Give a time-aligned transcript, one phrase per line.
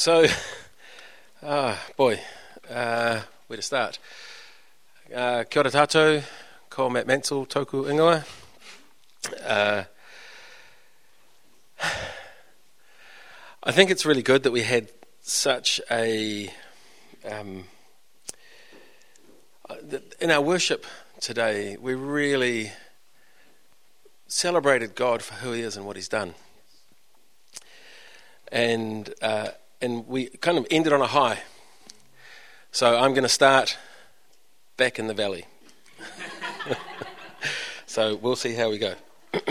[0.00, 0.24] So,
[1.42, 2.18] ah, boy,
[2.70, 3.98] uh, where to start?
[5.14, 6.24] Uh, kia ora
[6.70, 8.24] ko Matt Mansell, toku ingoa.
[9.44, 9.84] Uh,
[13.62, 14.88] I think it's really good that we had
[15.20, 16.50] such a.
[17.30, 17.64] Um,
[19.68, 20.86] uh, in our worship
[21.20, 22.72] today, we really
[24.28, 26.32] celebrated God for who He is and what He's done.
[28.50, 31.38] And uh, and we kind of ended on a high.
[32.72, 33.76] So I'm going to start
[34.76, 35.46] back in the valley.
[37.86, 38.94] so we'll see how we go.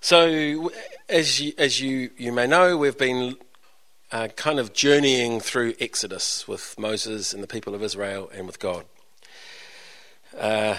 [0.00, 0.70] so,
[1.08, 3.36] as you, as you, you may know, we've been
[4.10, 8.58] uh, kind of journeying through Exodus with Moses and the people of Israel and with
[8.58, 8.84] God.
[10.36, 10.76] Uh,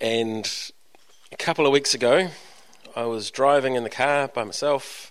[0.00, 0.70] and
[1.32, 2.28] a couple of weeks ago,
[2.96, 5.09] I was driving in the car by myself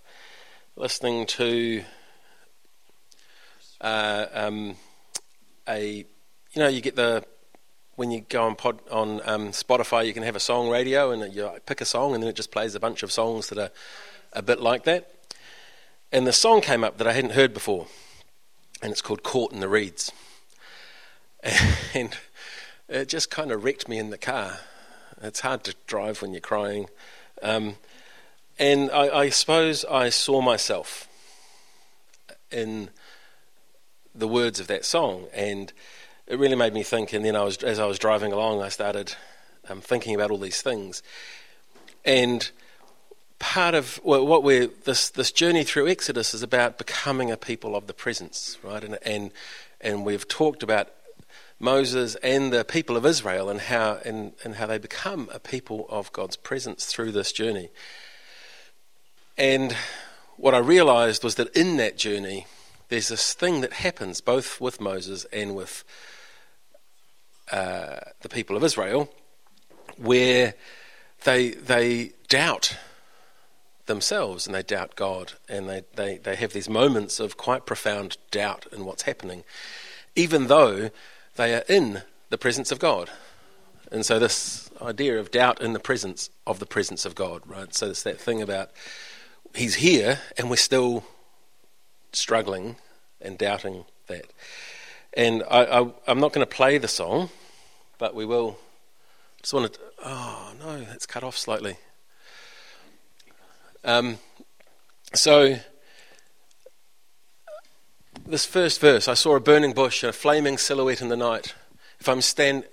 [0.79, 1.83] listening to
[3.81, 4.75] uh, um,
[5.67, 6.05] a, you
[6.55, 7.23] know, you get the
[7.97, 11.35] when you go on pod, on um, Spotify, you can have a song radio, and
[11.35, 13.71] you pick a song, and then it just plays a bunch of songs that are
[14.31, 15.11] a bit like that.
[16.13, 17.87] And the song came up that I hadn't heard before,
[18.81, 20.13] and it's called "Caught in the Reeds,"
[21.93, 22.15] and
[22.87, 24.59] it just kind of wrecked me in the car.
[25.21, 26.87] It's hard to drive when you're crying.
[27.43, 27.75] Um,
[28.59, 31.07] and I, I suppose I saw myself
[32.51, 32.89] in
[34.13, 35.71] the words of that song, and
[36.27, 37.13] it really made me think.
[37.13, 39.15] And then I was, as I was driving along, I started
[39.69, 41.01] um, thinking about all these things.
[42.03, 42.49] And
[43.39, 47.75] part of well, what we're this this journey through Exodus is about becoming a people
[47.75, 48.83] of the presence, right?
[48.83, 49.31] And and
[49.79, 50.89] and we've talked about
[51.59, 55.85] Moses and the people of Israel and how and, and how they become a people
[55.89, 57.69] of God's presence through this journey.
[59.39, 59.73] And
[60.35, 62.45] what I realized was that in that journey,
[62.89, 65.85] there's this thing that happens both with Moses and with
[67.49, 69.09] uh, the people of Israel
[69.95, 70.55] where
[71.23, 72.75] they, they doubt
[73.85, 78.17] themselves and they doubt God and they, they, they have these moments of quite profound
[78.31, 79.45] doubt in what's happening,
[80.17, 80.91] even though
[81.37, 83.09] they are in the presence of God.
[83.89, 87.73] And so, this idea of doubt in the presence of the presence of God, right?
[87.73, 88.69] So, it's that thing about
[89.53, 91.03] he's here and we're still
[92.11, 92.75] struggling
[93.21, 94.25] and doubting that.
[95.13, 97.29] And I, am not going to play the song,
[97.97, 98.57] but we will.
[99.41, 99.73] Just wanted.
[99.73, 101.77] To, oh no, it's cut off slightly.
[103.83, 104.19] Um,
[105.13, 105.57] so
[108.25, 111.55] this first verse, I saw a burning bush and a flaming silhouette in the night.
[111.99, 112.65] If I'm stand,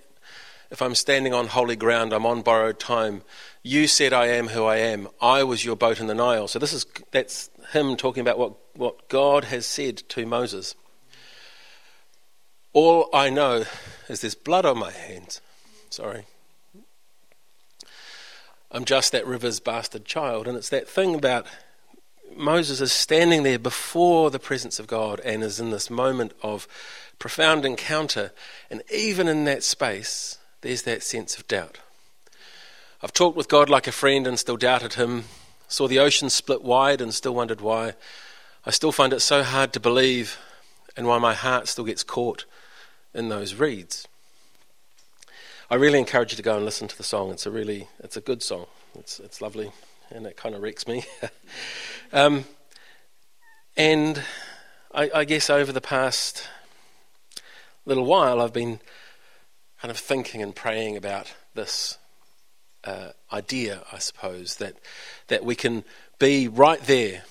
[0.70, 3.22] if I'm standing on holy ground, I'm on borrowed time.
[3.66, 5.08] You said, I am who I am.
[5.20, 6.46] I was your boat in the Nile.
[6.46, 10.76] So this is that's him talking about what, what God has said to Moses.
[12.72, 13.64] All I know
[14.08, 15.40] is there's blood on my hands.
[15.90, 16.26] Sorry.
[18.70, 20.46] I'm just that river's bastard child.
[20.46, 21.44] And it's that thing about
[22.36, 26.68] Moses is standing there before the presence of God and is in this moment of
[27.18, 28.30] profound encounter.
[28.70, 31.80] And even in that space, there's that sense of doubt.
[33.02, 35.24] I've talked with God like a friend and still doubted Him,
[35.68, 37.92] saw the ocean split wide and still wondered why.
[38.64, 40.38] I still find it so hard to believe
[40.96, 42.46] and why my heart still gets caught
[43.12, 44.08] in those reeds.
[45.70, 47.30] I really encourage you to go and listen to the song.
[47.30, 48.66] It's a really, it's a good song.
[48.98, 49.72] It's, it's lovely
[50.10, 51.04] and it kind of wrecks me.
[52.12, 52.46] um,
[53.76, 54.22] and
[54.94, 56.48] I, I guess over the past
[57.84, 58.80] little while, I've been
[59.82, 61.98] kind of thinking and praying about this
[62.86, 64.76] uh, idea, I suppose, that,
[65.28, 65.84] that we can
[66.18, 67.24] be right there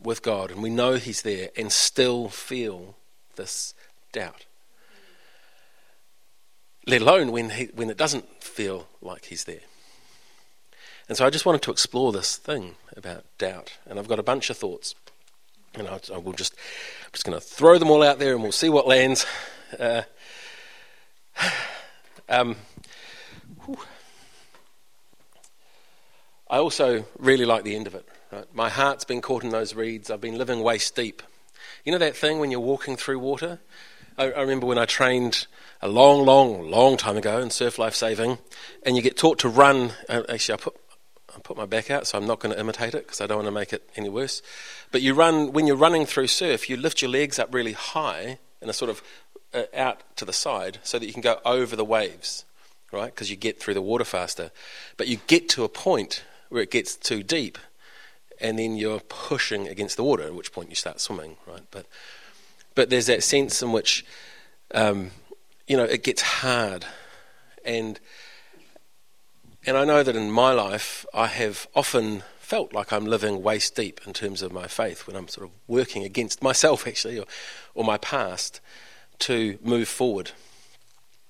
[0.00, 2.96] with God and we know He's there and still feel
[3.36, 3.74] this
[4.12, 4.44] doubt.
[6.86, 9.60] Let alone when, he, when it doesn't feel like He's there.
[11.08, 13.72] And so I just wanted to explore this thing about doubt.
[13.84, 14.94] And I've got a bunch of thoughts.
[15.74, 16.54] And I, I will just,
[17.04, 19.26] I'm just going to throw them all out there and we'll see what lands.
[19.78, 20.02] Uh,
[22.28, 22.56] um,
[26.50, 28.06] I also really like the end of it.
[28.32, 28.44] Right?
[28.52, 30.10] My heart's been caught in those reeds.
[30.10, 31.22] I've been living waist deep.
[31.84, 33.60] You know that thing when you're walking through water?
[34.18, 35.46] I, I remember when I trained
[35.80, 38.38] a long, long, long time ago in surf life saving,
[38.84, 39.92] and you get taught to run.
[40.08, 40.76] Uh, actually, I put
[41.34, 43.38] I put my back out, so I'm not going to imitate it because I don't
[43.38, 44.42] want to make it any worse.
[44.90, 48.38] But you run when you're running through surf, you lift your legs up really high
[48.60, 49.02] and a sort of
[49.54, 52.44] uh, out to the side so that you can go over the waves,
[52.90, 53.14] right?
[53.14, 54.50] Because you get through the water faster.
[54.96, 57.56] But you get to a point where it gets too deep
[58.40, 61.62] and then you're pushing against the water, at which point you start swimming, right?
[61.70, 61.86] But
[62.74, 64.04] but there's that sense in which
[64.74, 65.10] um,
[65.66, 66.86] you know it gets hard,
[67.64, 68.00] and
[69.66, 73.76] and I know that in my life I have often felt like I'm living waist
[73.76, 77.26] deep in terms of my faith when I'm sort of working against myself actually or,
[77.74, 78.60] or my past
[79.20, 80.32] to move forward.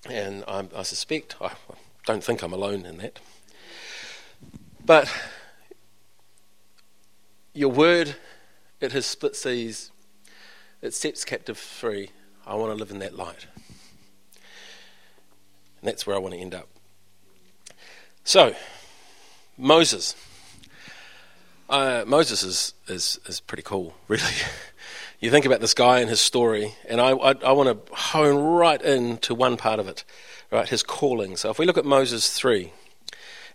[0.09, 1.51] And I'm, I suspect I
[2.07, 3.19] don't think I'm alone in that.
[4.83, 5.11] But
[7.53, 8.15] your word,
[8.79, 9.91] it has split seas,
[10.81, 12.09] it sets captive free.
[12.47, 13.45] I want to live in that light.
[14.35, 16.67] And that's where I want to end up.
[18.23, 18.55] So,
[19.57, 20.15] Moses.
[21.69, 24.23] Uh, Moses is, is, is pretty cool, really.
[25.19, 28.43] you think about this guy and his story, and I, I, I want to hone
[28.43, 30.03] right into one part of it,
[30.51, 30.67] right?
[30.67, 31.37] His calling.
[31.37, 32.73] So if we look at Moses 3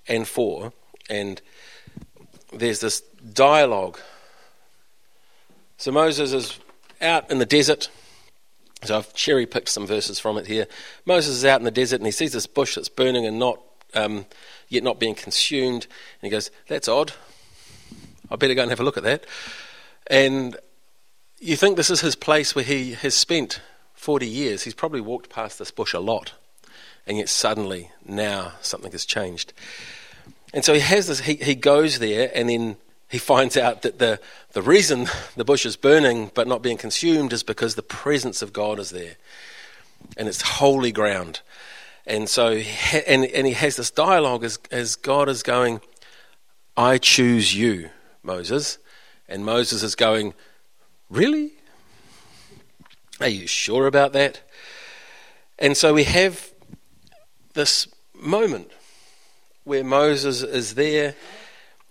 [0.09, 0.73] and 4,
[1.09, 1.41] and
[2.53, 3.01] there's this
[3.33, 3.99] dialogue.
[5.77, 6.59] So Moses is
[7.01, 7.89] out in the desert.
[8.85, 10.67] So I've cherry picked some verses from it here.
[11.05, 13.61] Moses is out in the desert and he sees this bush that's burning and not
[13.95, 14.27] um,
[14.69, 15.85] yet not being consumed.
[16.21, 17.13] And he goes, "That's odd.
[18.31, 19.25] I better go and have a look at that."
[20.09, 20.57] And
[21.39, 23.61] you think this is his place where he has spent
[23.95, 24.63] 40 years.
[24.63, 26.33] He's probably walked past this bush a lot,
[27.07, 29.53] and yet suddenly now something has changed.
[30.55, 32.77] And so he has this, he, he goes there and then
[33.09, 34.21] he finds out that the,
[34.53, 35.07] the reason
[35.37, 38.91] the bush is burning but not being consumed is because the presence of God is
[38.91, 39.17] there.
[40.17, 41.41] And it's holy ground.
[42.07, 42.53] And so,
[43.07, 45.81] and, and he has this dialogue as, as God is going,
[46.77, 47.91] I choose you,
[48.23, 48.79] Moses.
[49.29, 50.35] And Moses is going,
[51.09, 51.53] Really?
[53.21, 54.43] Are you sure about that?
[55.59, 56.53] And so we have
[57.55, 58.71] this moment
[59.67, 61.17] where Moses is there.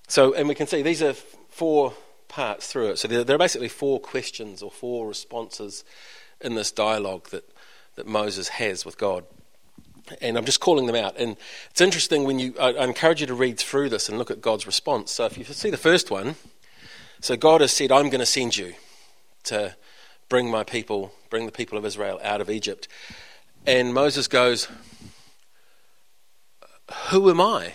[0.08, 1.94] So, and we can see these are four
[2.30, 3.00] parts through it.
[3.00, 5.84] So there, there are basically four questions or four responses
[6.40, 7.44] in this dialogue that,
[7.96, 9.26] that Moses has with God.
[10.22, 11.18] And I'm just calling them out.
[11.18, 11.36] And
[11.70, 14.40] it's interesting when you, I, I encourage you to read through this and look at
[14.40, 15.12] God's response.
[15.12, 16.36] So if you see the first one,
[17.20, 18.74] so God has said, I'm going to send you
[19.46, 19.76] to
[20.30, 22.88] bring my people, bring the people of Israel out of Egypt.
[23.68, 24.70] And Moses goes,
[27.10, 27.74] who am I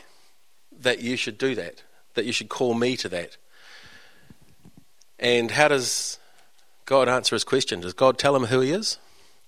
[0.80, 1.82] that you should do that?
[2.14, 3.36] That you should call me to that?
[5.18, 6.18] And how does
[6.86, 7.80] God answer his question?
[7.80, 8.98] Does God tell him who he is?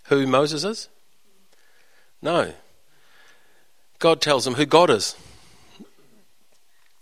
[0.05, 0.89] Who Moses is?
[2.21, 2.53] No.
[3.99, 5.17] God tells him who God is.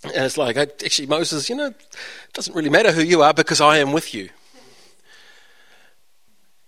[0.02, 1.76] And it's like, actually, Moses, you know, it
[2.32, 4.30] doesn't really matter who you are because I am with you.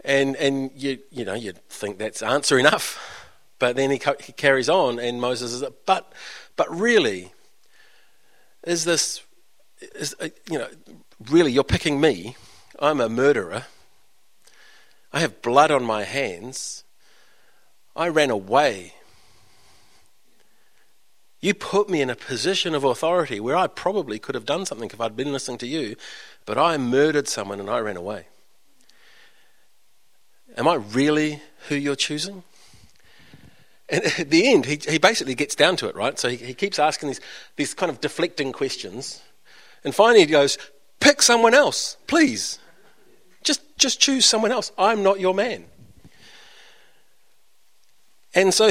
[0.04, 3.21] And and you you know you'd think that's answer enough.
[3.62, 6.12] But then he, he carries on, and Moses is, but,
[6.56, 7.32] but really,
[8.64, 9.22] is this,
[9.94, 10.66] is, uh, you know,
[11.30, 12.34] really, you're picking me.
[12.80, 13.66] I'm a murderer.
[15.12, 16.82] I have blood on my hands.
[17.94, 18.94] I ran away.
[21.40, 24.90] You put me in a position of authority where I probably could have done something
[24.92, 25.94] if I'd been listening to you,
[26.46, 28.26] but I murdered someone and I ran away.
[30.56, 32.42] Am I really who you're choosing?
[33.92, 36.18] And at the end, he, he basically gets down to it, right?
[36.18, 37.20] So he, he keeps asking these,
[37.56, 39.22] these kind of deflecting questions.
[39.84, 40.58] And finally, he goes,
[40.98, 42.58] Pick someone else, please.
[43.42, 44.70] Just, just choose someone else.
[44.78, 45.64] I'm not your man.
[48.34, 48.70] And so,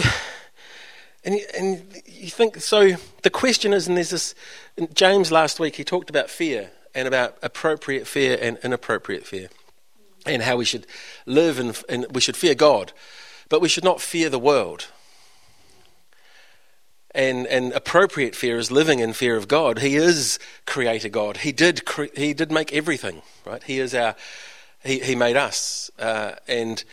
[1.23, 4.33] and, and you think, so the question is, and there's this,
[4.93, 9.49] James last week, he talked about fear and about appropriate fear and inappropriate fear
[10.25, 10.87] and how we should
[11.25, 12.93] live and, and we should fear God,
[13.49, 14.87] but we should not fear the world.
[17.13, 19.79] And, and appropriate fear is living in fear of God.
[19.79, 21.37] He is creator God.
[21.37, 23.61] He did, cre- he did make everything, right?
[23.63, 24.15] He is our,
[24.83, 25.91] he, he made us.
[25.99, 26.83] Uh, and,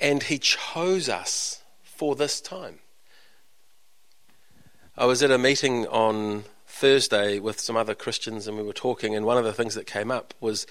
[0.00, 2.78] and he chose us for this time.
[4.96, 9.14] I was at a meeting on Thursday with some other Christians and we were talking,
[9.14, 10.66] and one of the things that came up was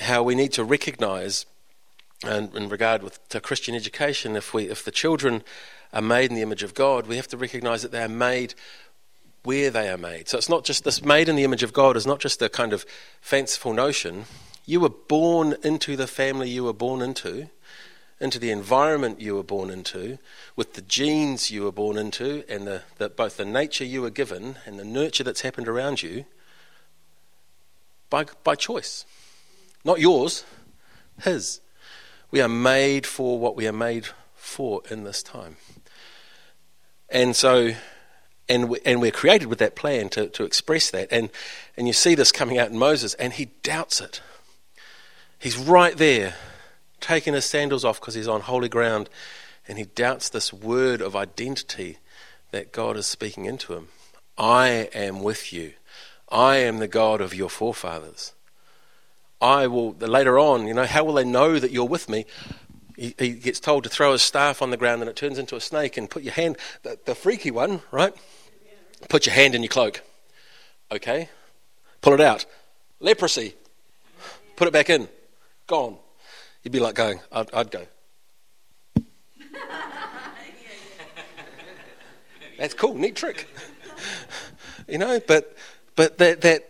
[0.00, 1.46] how we need to recognize,
[2.24, 5.42] and in regard with to Christian education, if we if the children
[5.92, 8.54] are made in the image of God, we have to recognize that they are made
[9.44, 10.28] where they are made.
[10.28, 12.48] So it's not just this made in the image of God is not just a
[12.48, 12.86] kind of
[13.20, 14.24] fanciful notion.
[14.66, 17.50] You were born into the family you were born into,
[18.20, 20.18] into the environment you were born into,
[20.54, 24.10] with the genes you were born into, and the, the, both the nature you were
[24.10, 26.24] given and the nurture that's happened around you
[28.08, 29.04] by, by choice.
[29.84, 30.44] Not yours,
[31.24, 31.60] His.
[32.32, 35.58] We are made for what we are made for in this time.
[37.08, 37.74] And so
[38.48, 41.08] And, we, and we're created with that plan to, to express that.
[41.12, 41.30] And,
[41.76, 44.20] and you see this coming out in Moses, and he doubts it.
[45.38, 46.34] He's right there,
[47.00, 49.08] taking his sandals off because he's on holy ground,
[49.68, 51.98] and he doubts this word of identity
[52.50, 53.88] that God is speaking into him.
[54.36, 55.74] I am with you.
[56.28, 58.32] I am the God of your forefathers.
[59.42, 62.24] I will, later on, you know, how will they know that you're with me?
[62.96, 65.56] He, he, gets told to throw his staff on the ground and it turns into
[65.56, 68.14] a snake and put your hand, the, the freaky one, right?
[69.08, 70.02] Put your hand in your cloak.
[70.92, 71.28] Okay.
[72.00, 72.46] Pull it out.
[73.00, 73.54] Leprosy.
[74.54, 75.08] Put it back in.
[75.66, 75.96] Gone.
[76.62, 77.84] You'd be like going, I'd, I'd go.
[82.58, 83.48] That's cool, neat trick.
[84.88, 85.56] you know, but
[85.96, 86.68] but that that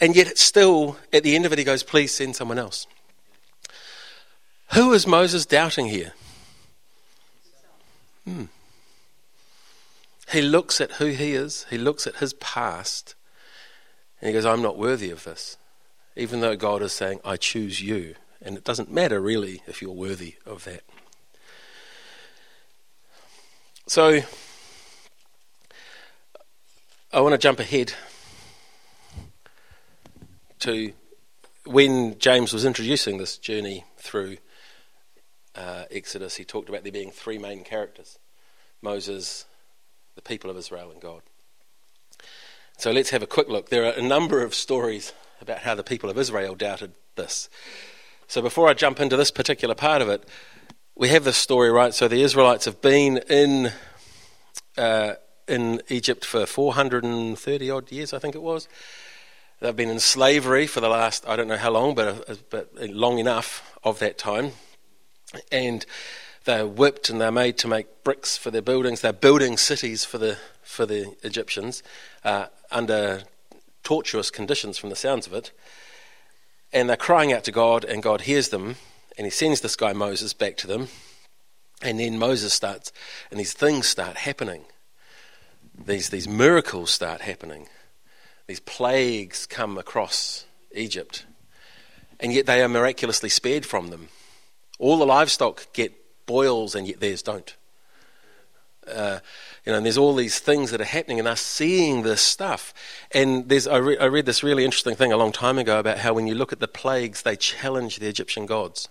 [0.00, 2.86] and yet still at the end of it he goes, please send someone else.
[4.74, 6.12] Who is Moses doubting here?
[8.24, 8.44] Hmm.
[10.30, 13.14] He looks at who he is, he looks at his past,
[14.20, 15.56] and he goes, I'm not worthy of this.
[16.16, 18.14] Even though God is saying, I choose you.
[18.42, 20.82] And it doesn't matter really if you're worthy of that.
[23.86, 24.20] So,
[27.12, 27.94] I want to jump ahead
[30.60, 30.92] to
[31.64, 34.38] when James was introducing this journey through
[35.54, 38.18] uh, Exodus, he talked about there being three main characters
[38.80, 39.44] Moses,
[40.14, 41.22] the people of Israel, and God.
[42.76, 43.70] So let's have a quick look.
[43.70, 47.48] There are a number of stories about how the people of Israel doubted this.
[48.28, 50.28] So before I jump into this particular part of it,
[50.94, 51.92] we have this story, right?
[51.92, 53.72] So the Israelites have been in
[54.76, 55.14] uh,
[55.48, 58.68] in Egypt for 430 odd years, I think it was.
[59.60, 62.72] They've been in slavery for the last, I don't know how long, but, uh, but
[62.90, 64.52] long enough of that time
[65.50, 65.84] and
[66.44, 69.00] they're whipped and they're made to make bricks for their buildings.
[69.00, 71.82] They're building cities for the for the Egyptians
[72.24, 73.22] uh, under
[73.82, 75.50] tortuous conditions, from the sounds of it.
[76.72, 78.76] And they're crying out to God, and God hears them,
[79.16, 80.88] and He sends this guy Moses back to them.
[81.80, 82.92] And then Moses starts,
[83.30, 84.64] and these things start happening.
[85.86, 87.68] These these miracles start happening.
[88.48, 91.26] These plagues come across Egypt,
[92.18, 94.08] and yet they are miraculously spared from them.
[94.78, 95.92] All the livestock get
[96.24, 97.54] boils, and yet theirs don't.
[98.90, 99.18] Uh,
[99.66, 102.72] you know, and there's all these things that are happening, and us seeing this stuff.
[103.12, 105.98] And there's, I, re- I read this really interesting thing a long time ago about
[105.98, 108.88] how when you look at the plagues, they challenge the Egyptian gods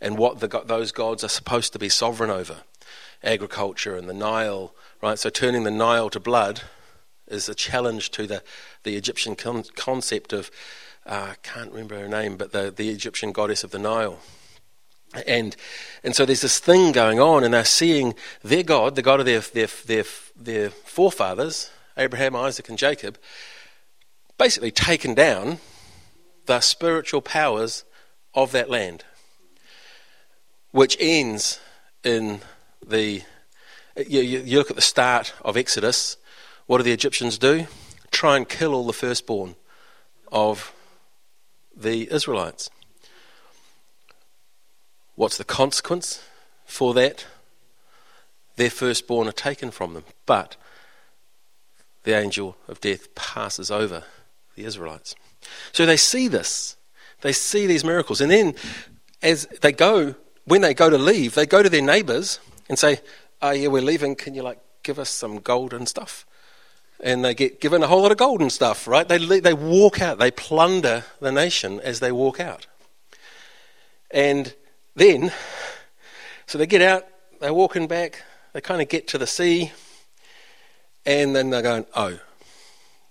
[0.00, 2.62] and what the, those gods are supposed to be sovereign over
[3.22, 5.20] agriculture and the Nile, right?
[5.20, 6.62] So turning the Nile to blood
[7.28, 8.42] is a challenge to the,
[8.82, 10.50] the Egyptian con- concept of,
[11.04, 14.18] uh, I can't remember her name, but the, the Egyptian goddess of the Nile.
[15.26, 15.56] And,
[16.02, 19.26] and so there's this thing going on, and they're seeing their God, the God of
[19.26, 20.04] their, their, their,
[20.36, 23.18] their forefathers, Abraham, Isaac, and Jacob,
[24.38, 25.58] basically taken down
[26.46, 27.84] the spiritual powers
[28.34, 29.04] of that land,
[30.70, 31.60] which ends
[32.04, 32.40] in
[32.86, 33.22] the.
[33.96, 36.18] You, you, look at the start of Exodus,
[36.66, 37.66] what do the Egyptians do?
[38.10, 39.54] Try and kill all the firstborn
[40.32, 40.72] of
[41.76, 42.70] the Israelites.
[45.14, 46.22] What's the consequence
[46.64, 47.26] for that?
[48.56, 50.56] Their firstborn are taken from them, but
[52.04, 54.04] the angel of death passes over
[54.54, 55.14] the Israelites.
[55.72, 56.76] So they see this.
[57.20, 58.20] They see these miracles.
[58.20, 58.54] And then
[59.22, 63.00] as they go, when they go to leave, they go to their neighbors and say,
[63.42, 64.14] Oh, yeah, we're leaving.
[64.14, 66.24] Can you, like, give us some gold and stuff?
[67.00, 69.06] And they get given a whole lot of gold and stuff, right?
[69.06, 70.18] They, they walk out.
[70.18, 72.66] They plunder the nation as they walk out.
[74.10, 74.54] And
[74.94, 75.32] then,
[76.46, 77.06] so they get out,
[77.40, 78.22] they're walking back,
[78.52, 79.72] they kind of get to the sea,
[81.04, 82.18] and then they're going, oh,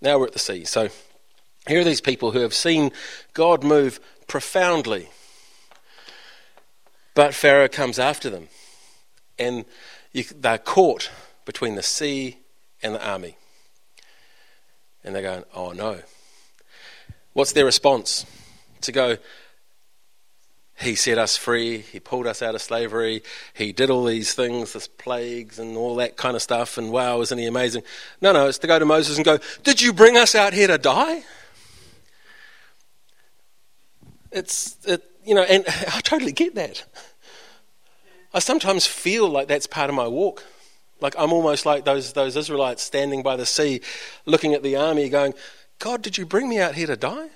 [0.01, 0.65] now we're at the sea.
[0.65, 0.89] So
[1.67, 2.91] here are these people who have seen
[3.33, 5.09] God move profoundly.
[7.13, 8.49] But Pharaoh comes after them,
[9.37, 9.65] and
[10.11, 11.11] you, they're caught
[11.45, 12.37] between the sea
[12.81, 13.37] and the army.
[15.05, 15.99] And they're going, oh no.
[17.33, 18.25] What's their response?
[18.81, 19.17] To go,
[20.77, 21.77] he set us free.
[21.77, 23.23] He pulled us out of slavery.
[23.53, 26.77] He did all these things, this plagues and all that kind of stuff.
[26.77, 27.83] And wow, isn't he amazing?
[28.19, 30.67] No, no, it's to go to Moses and go, Did you bring us out here
[30.67, 31.23] to die?
[34.31, 36.83] It's, it, you know, and I totally get that.
[38.33, 40.43] I sometimes feel like that's part of my walk.
[41.01, 43.81] Like I'm almost like those, those Israelites standing by the sea,
[44.25, 45.33] looking at the army, going,
[45.79, 47.27] God, did you bring me out here to die?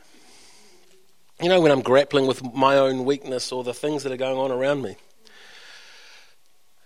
[1.42, 4.38] You know, when I'm grappling with my own weakness or the things that are going
[4.38, 4.98] on around me.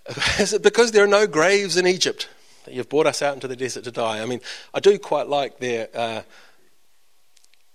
[0.40, 2.30] Is it because there are no graves in Egypt?
[2.70, 4.22] You've brought us out into the desert to die.
[4.22, 4.42] I mean,
[4.74, 6.22] I do quite like their uh,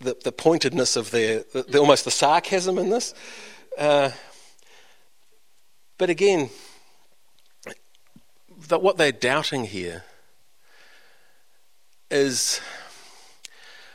[0.01, 3.15] the, the pointedness of their the, the, almost the sarcasm in this.
[3.77, 4.11] Uh,
[5.99, 6.51] but again,
[8.69, 10.05] that what they're doubting here
[12.11, 12.61] is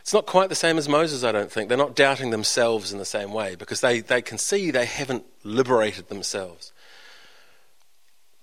[0.02, 1.70] it's not quite the same as Moses, I don't think.
[1.70, 5.26] They're not doubting themselves in the same way because they, they can see they haven't
[5.44, 6.74] liberated themselves.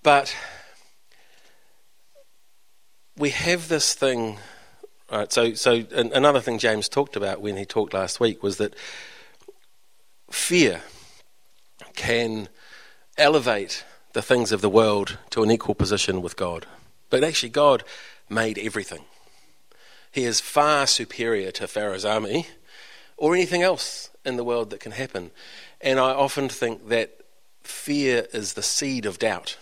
[0.02, 0.34] But
[3.16, 4.38] we have this thing.
[5.12, 8.74] Right, so, so another thing James talked about when he talked last week was that
[10.30, 10.82] fear
[11.94, 12.48] can
[13.18, 16.66] elevate the things of the world to an equal position with God.
[17.10, 17.84] But actually, God
[18.28, 19.04] made everything.
[20.12, 22.46] He is far superior to Pharaoh's army
[23.16, 25.30] or anything else in the world that can happen.
[25.80, 27.20] And I often think that
[27.62, 29.56] fear is the seed of doubt.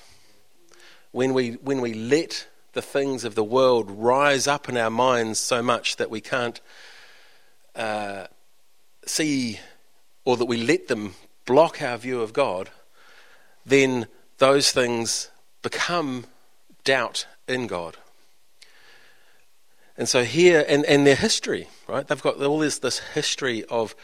[1.13, 5.39] When we, when we let the things of the world rise up in our minds
[5.39, 6.61] so much that we can't
[7.75, 8.27] uh,
[9.07, 9.59] see
[10.25, 11.15] or that we let them
[11.47, 12.71] block our view of God,
[13.65, 14.07] then
[14.39, 15.31] those things
[15.63, 16.25] become
[16.85, 17.97] doubt in God.
[19.97, 22.07] And so here, and, and their history, right?
[22.07, 23.97] They've got all this, this history of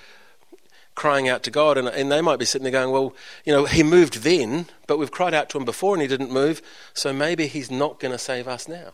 [0.96, 3.14] crying out to God, and, and they might be sitting there going, well,
[3.44, 6.30] you know, he moved then, but we've cried out to him before and he didn't
[6.30, 6.62] move,
[6.94, 8.92] so maybe he's not going to save us now.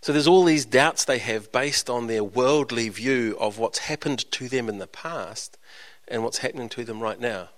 [0.00, 4.30] So there's all these doubts they have based on their worldly view of what's happened
[4.32, 5.56] to them in the past
[6.06, 7.48] and what's happening to them right now,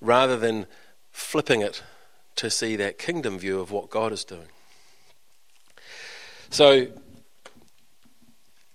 [0.00, 0.66] rather than
[1.12, 1.82] flipping it
[2.36, 4.48] to see that kingdom view of what God is doing.
[6.50, 6.88] So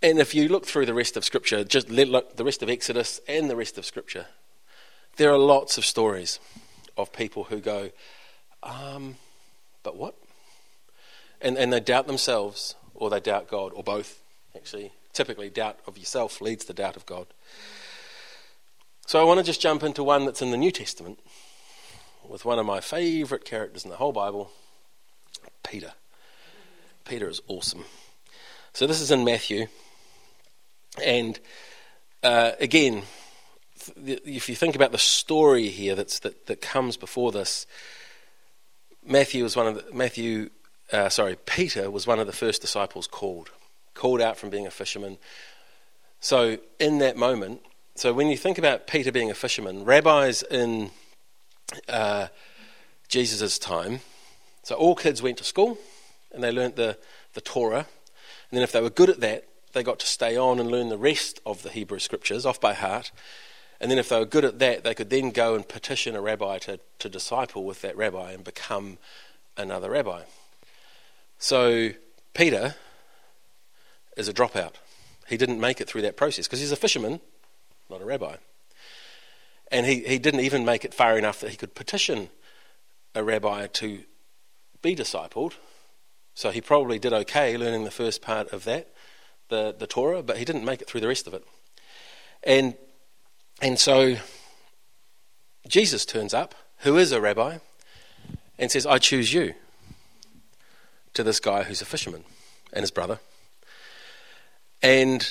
[0.02, 3.20] and if you look through the rest of Scripture, just look the rest of Exodus
[3.28, 4.28] and the rest of Scripture,
[5.16, 6.40] there are lots of stories
[6.96, 7.90] of people who go,
[8.62, 9.16] um,
[9.82, 10.16] but what?
[11.42, 14.22] And, and they doubt themselves or they doubt God or both.
[14.56, 17.28] Actually, typically, doubt of yourself leads to doubt of God.
[19.08, 21.20] So I want to just jump into one that's in the New Testament
[22.30, 24.52] with one of my favourite characters in the whole Bible,
[25.68, 25.94] Peter.
[27.06, 27.86] Peter is awesome.
[28.74, 29.68] So this is in Matthew
[31.04, 31.40] and
[32.24, 33.04] uh, again,
[34.06, 37.68] if you think about the story here that's, that, that comes before this,
[39.06, 40.50] Matthew was one of the, Matthew,
[40.92, 43.52] uh, sorry, Peter was one of the first disciples called,
[43.94, 45.18] called out from being a fisherman.
[46.20, 47.62] So in that moment,
[47.96, 50.92] so when you think about Peter being a fisherman, rabbis in
[51.90, 52.28] uh,
[53.08, 54.00] Jesus' time,
[54.64, 55.78] so all kids went to school
[56.34, 56.98] and they learnt the,
[57.34, 57.88] the Torah,
[58.50, 60.90] and then if they were good at that, they got to stay on and learn
[60.90, 63.12] the rest of the Hebrew scriptures off by heart.
[63.80, 66.22] And then, if they were good at that, they could then go and petition a
[66.22, 68.98] rabbi to, to disciple with that rabbi and become
[69.56, 70.24] another rabbi.
[71.38, 71.92] So,
[72.34, 72.76] Peter
[74.16, 74.74] is a dropout.
[75.28, 77.20] He didn't make it through that process because he's a fisherman,
[77.90, 78.38] not a rabbi.
[79.72, 82.30] And he, he didn't even make it far enough that he could petition
[83.14, 84.04] a rabbi to
[84.82, 85.54] be discipled.
[86.34, 88.94] So he probably did okay learning the first part of that
[89.50, 91.44] the, the Torah, but he didn't make it through the rest of it.
[92.44, 92.76] And,
[93.62, 94.18] and so
[95.68, 97.58] Jesus turns up, who is a rabbi,
[98.60, 99.54] and says, I choose you
[101.14, 102.24] to this guy who's a fisherman
[102.74, 103.20] and his brother.
[104.82, 105.28] And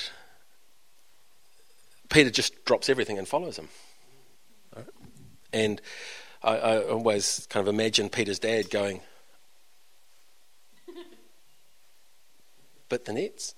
[2.09, 3.69] Peter just drops everything and follows him.
[5.53, 5.81] And
[6.43, 9.01] I, I, always kind of imagine Peter's dad going,
[12.89, 13.55] But the nets?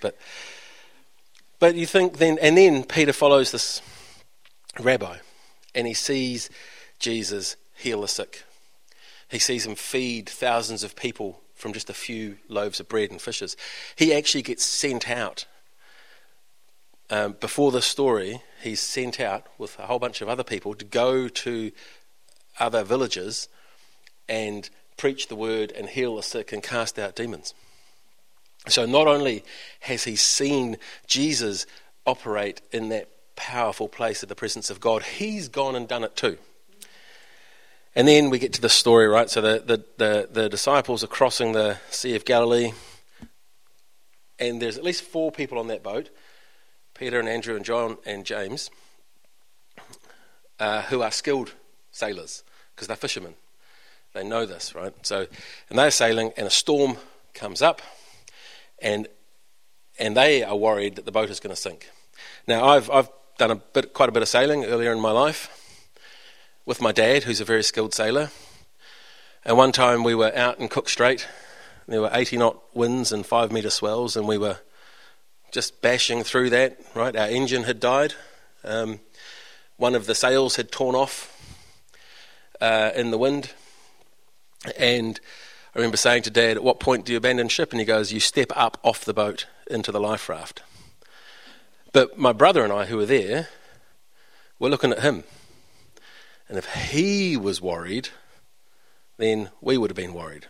[0.00, 0.16] But,
[1.58, 3.82] but you think then, and then Peter follows this
[4.80, 5.18] rabbi
[5.74, 6.50] and he sees
[6.98, 8.44] Jesus heal the sick.
[9.28, 13.20] He sees him feed thousands of people from just a few loaves of bread and
[13.20, 13.56] fishes.
[13.96, 15.46] He actually gets sent out.
[17.12, 20.84] Um, before this story, he's sent out with a whole bunch of other people to
[20.86, 21.70] go to
[22.58, 23.50] other villages
[24.30, 27.52] and preach the word and heal the sick and cast out demons.
[28.66, 29.44] So not only
[29.80, 31.66] has he seen Jesus
[32.06, 36.16] operate in that powerful place of the presence of God, he's gone and done it
[36.16, 36.38] too.
[37.94, 39.28] And then we get to the story, right?
[39.28, 42.72] So the, the, the, the disciples are crossing the Sea of Galilee,
[44.38, 46.08] and there's at least four people on that boat
[47.02, 48.70] Peter and Andrew and John and James,
[50.60, 51.52] uh, who are skilled
[51.90, 53.34] sailors because they're fishermen.
[54.14, 54.94] They know this, right?
[55.04, 55.26] So,
[55.68, 56.98] and they're sailing, and a storm
[57.34, 57.82] comes up
[58.78, 59.08] and
[59.98, 61.90] and they are worried that the boat is going to sink.
[62.46, 65.50] Now, I've I've done a bit, quite a bit of sailing earlier in my life
[66.64, 68.30] with my dad, who's a very skilled sailor.
[69.44, 71.26] And one time we were out in Cook Strait,
[71.88, 74.58] There were 80 knot winds and five metre swells, and we were
[75.52, 77.14] just bashing through that, right?
[77.14, 78.14] Our engine had died.
[78.64, 79.00] Um,
[79.76, 81.28] one of the sails had torn off
[82.60, 83.52] uh, in the wind.
[84.78, 85.20] And
[85.74, 87.70] I remember saying to Dad, At what point do you abandon ship?
[87.70, 90.62] And he goes, You step up off the boat into the life raft.
[91.92, 93.48] But my brother and I, who were there,
[94.58, 95.24] were looking at him.
[96.48, 98.08] And if he was worried,
[99.18, 100.46] then we would have been worried.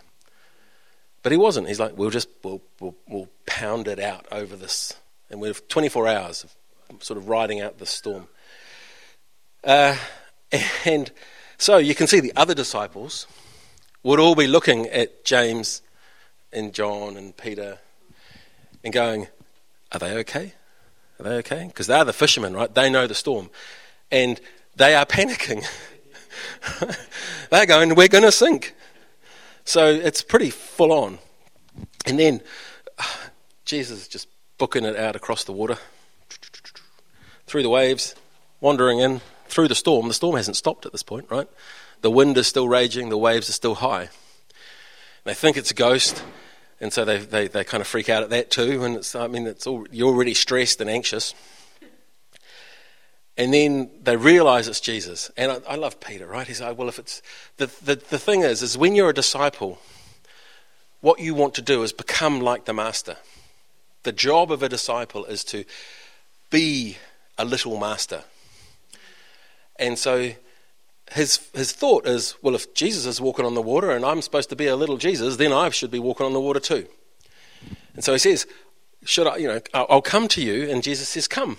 [1.23, 1.69] But he wasn't.
[1.69, 4.95] He's like, we'll just we'll, we'll, we'll pound it out over this,
[5.31, 8.29] and we have 24 hours of sort of riding out the storm.
[9.65, 9.97] Uh,
[10.85, 11.11] and
[11.59, 13.27] so you can see the other disciples
[14.03, 15.83] would all be looking at James
[16.53, 17.79] and John and Peter
[18.83, 19.29] and going,
[19.93, 20.55] Are they okay?
[21.19, 21.67] Are they okay?
[21.69, 22.73] Because they're the fishermen, right?
[22.75, 23.51] They know the storm.
[24.11, 24.41] And
[24.75, 25.65] they are panicking.
[27.51, 28.75] they're going, We're going to sink.
[29.65, 31.19] So it's pretty full on.
[32.07, 32.41] And then
[32.99, 33.21] ah,
[33.65, 35.79] Jesus just booking it out across the water,
[37.47, 38.15] through the waves,
[38.61, 40.09] wandering in, through the storm.
[40.09, 41.49] The storm hasn't stopped at this point, right?
[42.01, 44.09] The wind is still raging, the waves are still high.
[45.25, 46.23] They think it's a ghost,
[46.81, 48.83] and so they, they, they kind of freak out at that too.
[48.85, 51.35] And it's, I mean, it's all, you're already stressed and anxious.
[53.37, 55.31] And then they realize it's Jesus.
[55.37, 56.47] And I, I love Peter, right?
[56.47, 57.23] He's like, well, if it's
[57.57, 59.79] the, the, the thing is, is when you're a disciple,
[61.01, 63.17] what you want to do is become like the master.
[64.03, 65.65] The job of a disciple is to
[66.51, 66.99] be
[67.39, 68.25] a little master.
[69.77, 70.33] And so
[71.11, 74.51] his, his thought is, well, if Jesus is walking on the water and I'm supposed
[74.51, 76.87] to be a little Jesus, then I should be walking on the water too.
[77.95, 78.47] And so he says,
[79.05, 80.71] should I, you know, I'll come to you.
[80.71, 81.57] And Jesus says, come.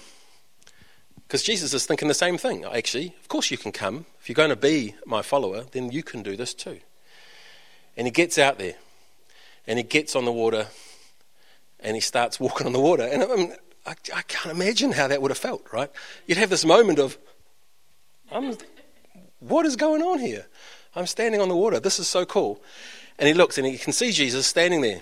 [1.34, 2.64] Because Jesus is thinking the same thing.
[2.64, 4.06] Actually, of course you can come.
[4.22, 6.78] If you're going to be my follower, then you can do this too.
[7.98, 8.76] And he gets out there
[9.66, 10.68] and he gets on the water
[11.80, 13.02] and he starts walking on the water.
[13.02, 15.90] And I, mean, I, I can't imagine how that would have felt, right?
[16.28, 17.18] You'd have this moment of,
[18.32, 18.56] I'm,
[19.40, 20.46] what is going on here?
[20.96, 21.80] I'm standing on the water.
[21.80, 22.62] This is so cool.
[23.18, 25.02] And he looks and he can see Jesus standing there.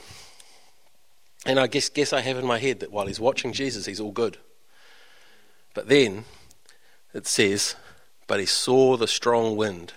[1.45, 3.99] And I guess, guess I have in my head that while he's watching Jesus, he's
[3.99, 4.37] all good.
[5.73, 6.25] But then
[7.13, 7.75] it says,
[8.27, 9.93] but he saw the strong wind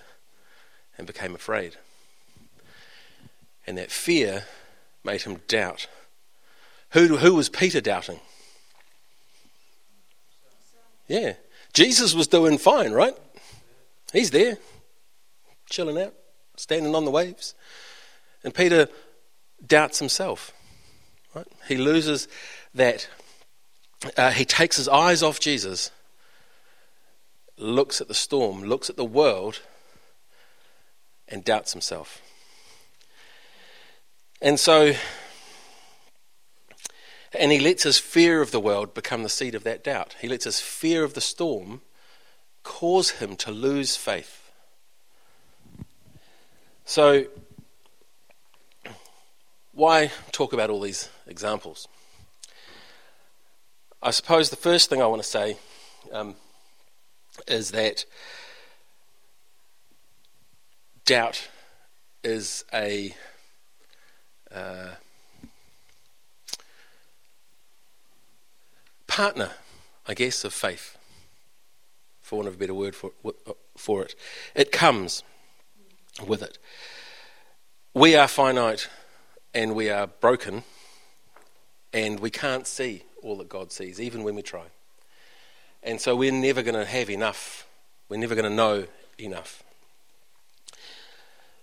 [0.97, 1.75] and became afraid.
[3.67, 4.45] And that fear
[5.03, 5.87] made him doubt.
[6.91, 8.19] Who, who was Peter doubting?
[11.07, 11.33] Yeah.
[11.73, 13.15] Jesus was doing fine, right?
[14.13, 14.57] He's there,
[15.69, 16.13] chilling out,
[16.55, 17.53] standing on the waves.
[18.43, 18.87] And Peter
[19.65, 20.51] doubts himself.
[21.33, 21.47] Right?
[21.67, 22.27] He loses
[22.73, 23.09] that.
[24.17, 25.91] Uh, he takes his eyes off Jesus,
[27.57, 29.61] looks at the storm, looks at the world,
[31.27, 32.21] and doubts himself.
[34.41, 34.93] And so,
[37.37, 40.15] and he lets his fear of the world become the seed of that doubt.
[40.19, 41.81] He lets his fear of the storm
[42.63, 44.51] cause him to lose faith.
[46.83, 47.25] So,
[49.73, 51.87] why talk about all these examples?
[54.05, 55.57] I suppose the first thing I want to say
[56.13, 56.35] um,
[57.47, 58.05] is that
[61.05, 61.47] doubt
[62.23, 63.15] is a
[64.53, 64.89] uh,
[69.07, 69.49] partner,
[70.07, 70.99] I guess, of faith,
[72.21, 73.09] for want of a better word for,
[73.75, 74.13] for it.
[74.53, 75.23] It comes
[76.27, 76.59] with it.
[77.95, 78.87] We are finite
[79.55, 80.61] and we are broken,
[81.91, 84.65] and we can't see all that God sees, even when we try.
[85.83, 87.67] And so we're never going to have enough.
[88.07, 88.85] We're never going to know
[89.17, 89.63] enough.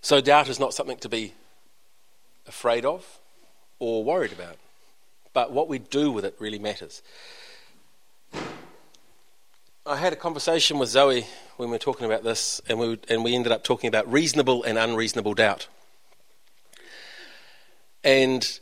[0.01, 1.33] So doubt is not something to be
[2.47, 3.19] afraid of
[3.79, 4.57] or worried about.
[5.33, 7.03] But what we do with it really matters.
[9.85, 13.25] I had a conversation with Zoe when we were talking about this, and we, and
[13.25, 15.69] we ended up talking about reasonable and unreasonable doubt.
[18.05, 18.61] And,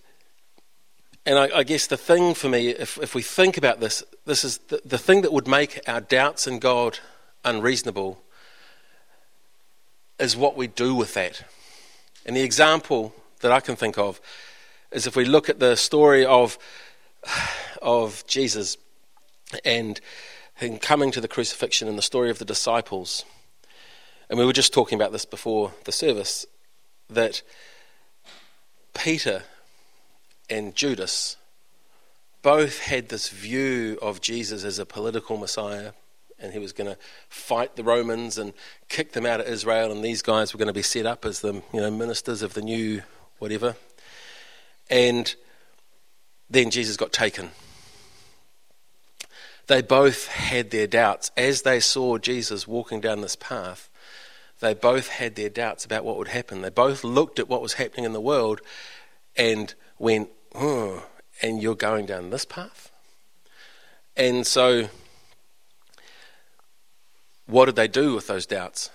[1.27, 4.45] and I, I guess the thing for me, if, if we think about this, this
[4.45, 6.99] is the, the thing that would make our doubts in God
[7.45, 8.23] unreasonable
[10.19, 11.45] is what we do with that.
[12.25, 14.21] And the example that I can think of
[14.91, 16.59] is if we look at the story of,
[17.83, 18.77] of Jesus
[19.65, 20.01] and
[20.55, 23.25] him coming to the crucifixion and the story of the disciples.
[24.29, 26.47] And we were just talking about this before the service
[27.09, 27.43] that
[28.95, 29.43] Peter
[30.51, 31.37] and Judas
[32.43, 35.93] both had this view of Jesus as a political Messiah,
[36.39, 38.53] and he was going to fight the Romans and
[38.89, 41.41] kick them out of Israel, and these guys were going to be set up as
[41.41, 43.03] the you know ministers of the new
[43.39, 43.77] whatever.
[44.89, 45.35] And
[46.49, 47.51] then Jesus got taken.
[49.69, 51.31] They both had their doubts.
[51.37, 53.89] As they saw Jesus walking down this path,
[54.59, 56.63] they both had their doubts about what would happen.
[56.63, 58.61] They both looked at what was happening in the world
[59.37, 61.07] and went, oh,
[61.43, 62.91] and you're going down this path?
[64.17, 64.89] And so,
[67.47, 68.91] what did they do with those doubts?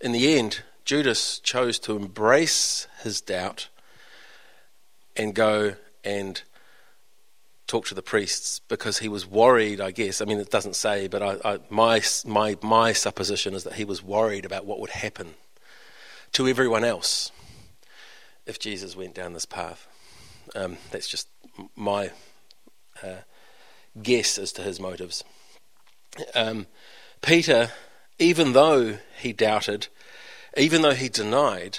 [0.00, 3.68] In the end, Judas chose to embrace his doubt
[5.16, 6.42] and go and
[7.66, 10.20] talk to the priests because he was worried, I guess.
[10.20, 13.84] I mean, it doesn't say, but I, I, my, my, my supposition is that he
[13.84, 15.34] was worried about what would happen
[16.32, 17.30] to everyone else
[18.46, 19.86] if Jesus went down this path.
[20.54, 21.28] Um, that's just
[21.76, 22.10] my
[23.02, 23.22] uh,
[24.00, 25.24] guess as to his motives.
[26.34, 26.66] Um,
[27.20, 27.70] Peter,
[28.18, 29.88] even though he doubted,
[30.56, 31.78] even though he denied,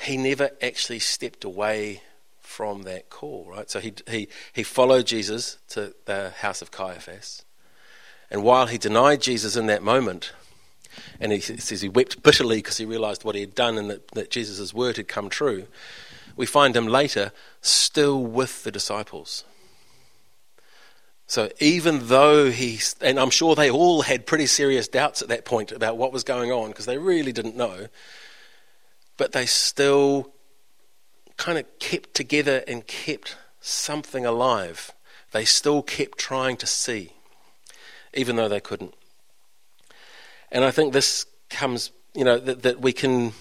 [0.00, 2.02] he never actually stepped away
[2.40, 3.70] from that call, right?
[3.70, 7.44] So he, he, he followed Jesus to the house of Caiaphas.
[8.30, 10.32] And while he denied Jesus in that moment,
[11.20, 14.08] and he says he wept bitterly because he realized what he had done and that,
[14.12, 15.66] that Jesus' word had come true,
[16.38, 19.44] we find him later still with the disciples.
[21.26, 25.44] So even though he, and I'm sure they all had pretty serious doubts at that
[25.44, 27.88] point about what was going on because they really didn't know,
[29.18, 30.32] but they still
[31.36, 34.92] kind of kept together and kept something alive.
[35.32, 37.12] They still kept trying to see,
[38.14, 38.94] even though they couldn't.
[40.52, 43.32] And I think this comes, you know, that, that we can.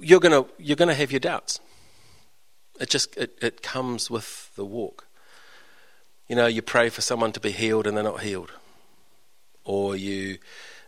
[0.00, 1.60] You're gonna you're gonna have your doubts.
[2.80, 5.06] It just it, it comes with the walk.
[6.28, 8.52] You know, you pray for someone to be healed and they're not healed,
[9.64, 10.38] or you,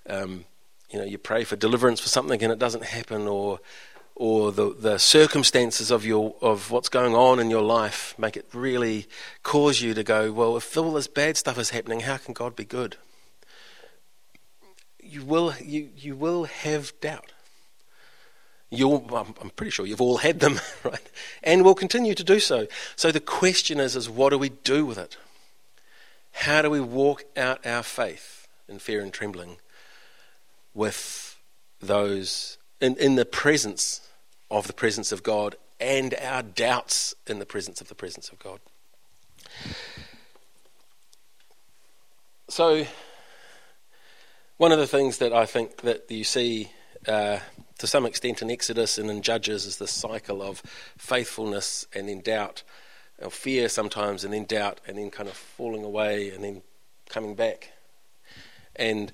[0.08, 0.44] um,
[0.90, 3.60] you know, you pray for deliverance for something and it doesn't happen, or
[4.14, 8.46] or the, the circumstances of your of what's going on in your life make it
[8.52, 9.06] really
[9.42, 12.54] cause you to go, well, if all this bad stuff is happening, how can God
[12.54, 12.96] be good?
[15.02, 17.32] You will you you will have doubt.
[18.74, 21.10] You'll, I'm pretty sure you've all had them, right?
[21.42, 22.66] And will continue to do so.
[22.96, 25.18] So the question is, is what do we do with it?
[26.32, 29.58] How do we walk out our faith in fear and trembling
[30.72, 31.38] with
[31.80, 34.00] those in, in the presence
[34.50, 38.38] of the presence of God and our doubts in the presence of the presence of
[38.38, 38.60] God?
[42.48, 42.86] So,
[44.56, 46.70] one of the things that I think that you see
[47.06, 47.40] uh,
[47.82, 50.62] to some extent in Exodus and in Judges is this cycle of
[50.96, 52.62] faithfulness and then doubt
[53.20, 56.62] or fear sometimes, and then doubt, and then kind of falling away, and then
[57.08, 57.72] coming back.
[58.76, 59.12] And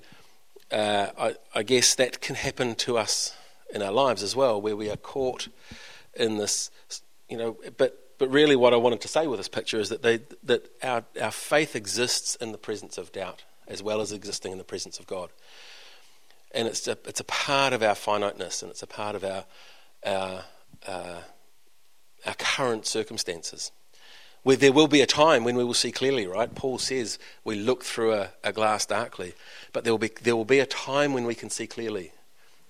[0.71, 3.35] uh, I, I, guess that can happen to us
[3.73, 5.47] in our lives as well, where we are caught
[6.13, 6.69] in this,
[7.27, 7.57] you know.
[7.75, 10.69] But but really, what I wanted to say with this picture is that they, that
[10.83, 14.63] our our faith exists in the presence of doubt as well as existing in the
[14.63, 15.31] presence of God.
[16.51, 19.45] And it's a, it's a part of our finiteness, and it's a part of our
[20.05, 20.45] our,
[20.87, 21.21] uh,
[22.25, 23.71] our current circumstances
[24.43, 26.53] where there will be a time when we will see clearly, right?
[26.55, 29.33] Paul says we look through a, a, glass darkly,
[29.73, 32.13] but there will, be, there will be a time when we can see clearly.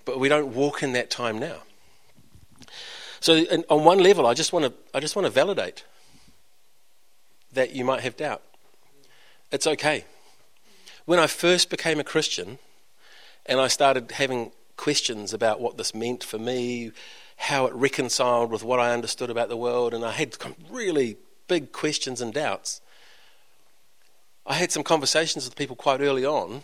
[0.04, 1.58] But we don't walk in that time now.
[3.20, 5.84] So, on one level, I just want to I just want to validate
[7.52, 8.42] that you might have doubt.
[9.52, 10.04] It's okay.
[11.04, 12.58] When I first became a Christian,
[13.50, 16.92] and I started having questions about what this meant for me,
[17.36, 20.36] how it reconciled with what I understood about the world, and I had
[20.70, 21.16] really
[21.48, 22.80] big questions and doubts.
[24.46, 26.62] I had some conversations with people quite early on.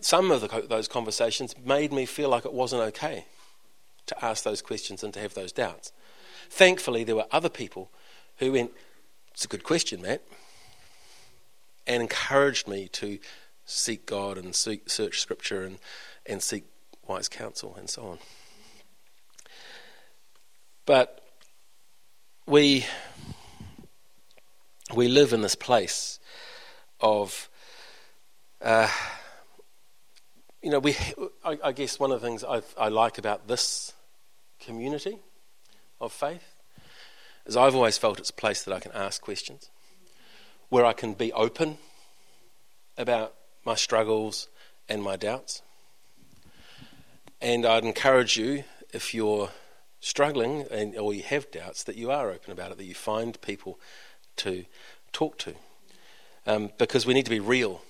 [0.00, 3.26] Some of the, those conversations made me feel like it wasn't okay
[4.06, 5.92] to ask those questions and to have those doubts.
[6.48, 7.90] Thankfully, there were other people
[8.38, 8.70] who went,
[9.32, 10.22] It's a good question, Matt,
[11.86, 13.18] and encouraged me to
[13.68, 15.78] seek God and seek, search Scripture and,
[16.26, 16.64] and seek
[17.06, 18.18] wise counsel and so on.
[20.86, 21.22] But
[22.46, 22.86] we
[24.94, 26.18] we live in this place
[27.00, 27.50] of
[28.62, 28.88] uh,
[30.62, 30.96] you know we
[31.44, 33.92] I, I, guess one of the things I, I like about this
[34.60, 35.18] community
[36.00, 36.54] of faith
[37.44, 39.68] is I've always felt it's a place that I can ask questions
[40.70, 41.76] where I can be open
[42.96, 43.34] about
[43.68, 44.48] my struggles
[44.88, 45.62] and my doubts
[47.40, 49.50] and I'd encourage you if you're
[50.00, 53.40] struggling and, or you have doubts, that you are open about it, that you find
[53.40, 53.78] people
[54.36, 54.64] to
[55.12, 55.54] talk to.
[56.46, 57.82] Um, because we need to be real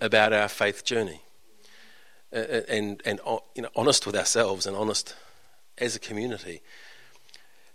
[0.00, 1.20] about our faith journey.
[2.32, 3.20] and, and
[3.54, 5.14] you know, honest with ourselves and honest
[5.78, 6.62] as a community.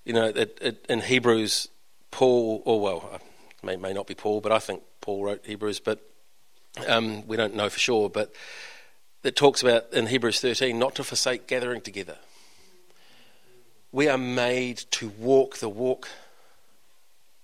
[0.04, 1.69] You know, it, it, in Hebrews,
[2.12, 3.17] Paul, or well, uh,
[3.62, 6.02] may, may not be Paul, but I think Paul wrote Hebrews, but
[6.88, 8.09] um, we don't know for sure.
[8.09, 8.33] But
[9.23, 12.17] it talks about in Hebrews 13 not to forsake gathering together.
[13.91, 16.09] We are made to walk the walk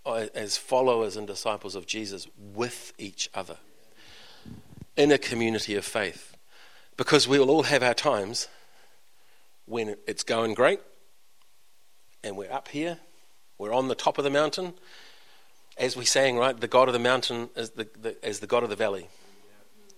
[0.05, 3.57] uh, as followers and disciples of Jesus with each other
[4.97, 6.35] in a community of faith.
[6.97, 8.47] Because we will all have our times
[9.65, 10.81] when it's going great
[12.23, 12.97] and we're up here,
[13.57, 14.73] we're on the top of the mountain.
[15.77, 18.63] As we sang, right, the God of the mountain is the, the, is the God
[18.63, 19.07] of the valley.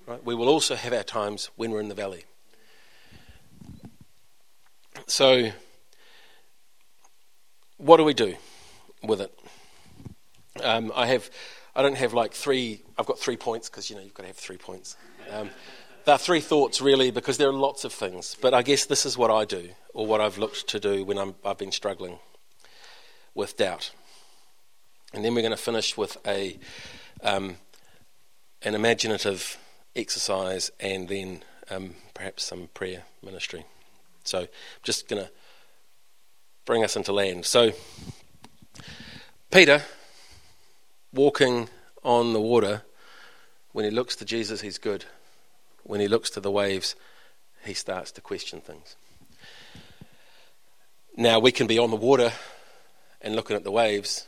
[0.08, 0.24] Right?
[0.24, 2.26] We will also have our times when we're in the valley.
[5.08, 5.52] So,
[7.78, 8.36] what do we do
[9.04, 9.32] with it?
[10.64, 11.30] Um, I have,
[11.76, 12.84] I don't have like three.
[12.98, 14.98] I've got three points because you know you've got to have three points.
[15.30, 15.50] Um,
[16.06, 19.06] there are three thoughts really because there are lots of things, but I guess this
[19.06, 22.18] is what I do or what I've looked to do when i have been struggling
[23.36, 23.92] with doubt.
[25.14, 26.58] And then we're going to finish with a
[27.22, 27.58] um,
[28.64, 29.58] an imaginative
[29.96, 33.66] exercise and then um, perhaps some prayer ministry.
[34.24, 34.48] So
[34.84, 35.32] just going to
[36.66, 37.46] bring us into land.
[37.46, 37.72] So
[39.52, 39.82] Peter
[41.14, 41.70] walking
[42.04, 42.84] on the water,
[43.74, 45.06] when he looks to Jesus, he's good.
[45.84, 46.96] When he looks to the waves,
[47.64, 48.96] he starts to question things.
[51.18, 52.32] Now, we can be on the water
[53.22, 54.28] and looking at the waves.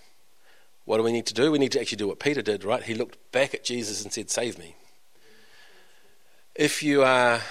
[0.85, 1.51] What do we need to do?
[1.51, 2.83] We need to actually do what Peter did, right?
[2.83, 4.75] He looked back at Jesus and said, Save me.
[6.55, 7.41] If you are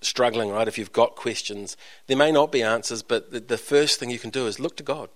[0.00, 1.76] struggling, right, if you've got questions,
[2.06, 4.76] there may not be answers, but the, the first thing you can do is look
[4.76, 5.10] to God.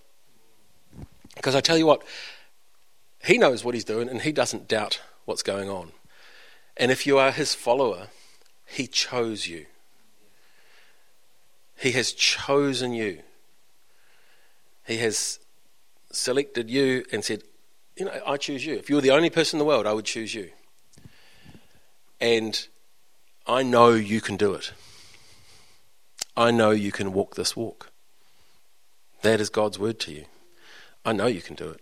[1.36, 2.02] Because I tell you what,
[3.24, 5.92] He knows what He's doing and He doesn't doubt what's going on.
[6.76, 8.08] And if you are His follower,
[8.66, 9.66] He chose you.
[11.78, 13.22] He has chosen you.
[14.86, 15.38] He has
[16.12, 17.42] selected you and said,
[17.96, 18.74] You know, I choose you.
[18.74, 20.50] If you were the only person in the world, I would choose you.
[22.20, 22.66] And
[23.46, 24.72] I know you can do it.
[26.36, 27.90] I know you can walk this walk.
[29.22, 30.24] That is God's word to you.
[31.04, 31.80] I know you can do it.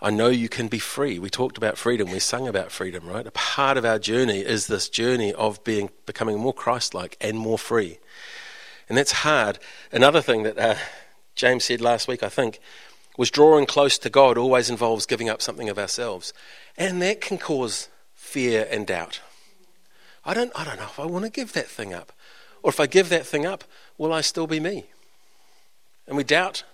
[0.00, 1.18] I know you can be free.
[1.18, 2.10] We talked about freedom.
[2.10, 3.26] We sung about freedom, right?
[3.26, 7.58] A part of our journey is this journey of being becoming more Christ-like and more
[7.58, 7.98] free,
[8.88, 9.58] and that's hard.
[9.90, 10.76] Another thing that uh,
[11.34, 12.60] James said last week, I think,
[13.16, 16.32] was drawing close to God always involves giving up something of ourselves,
[16.76, 19.20] and that can cause fear and doubt.
[20.28, 22.12] I don't, I don't know if I want to give that thing up,
[22.62, 23.64] or if I give that thing up,
[23.96, 24.84] will I still be me?
[26.06, 26.64] And we doubt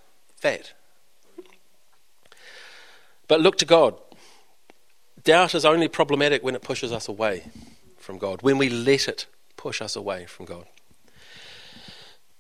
[0.41, 0.73] that.
[3.29, 3.95] But look to God.
[5.23, 7.45] Doubt is only problematic when it pushes us away
[7.97, 10.67] from God, when we let it push us away from God.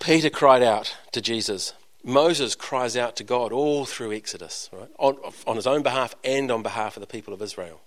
[0.00, 1.74] Peter cried out to Jesus.
[2.02, 4.90] Moses cries out to God all through Exodus, right?
[4.98, 7.80] On, on his own behalf and on behalf of the people of Israel.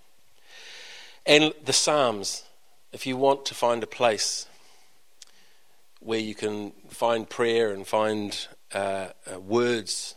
[1.26, 2.44] And the Psalms,
[2.92, 4.46] if you want to find a place
[6.00, 10.14] where you can find prayer and find uh, uh, words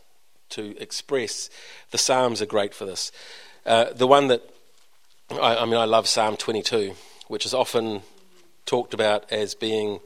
[0.50, 1.50] to express.
[1.90, 3.10] The Psalms are great for this.
[3.64, 4.42] Uh, the one that,
[5.30, 6.94] I, I, mean, I love Psalm 22,
[7.28, 8.02] which is often
[8.66, 10.00] talked about as being.